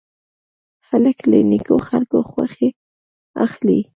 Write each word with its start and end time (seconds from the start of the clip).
هلک 0.89 1.17
له 1.29 1.37
نیکو 1.49 1.77
خلکو 1.87 2.17
خوښي 2.29 2.69
اخلي. 3.45 3.79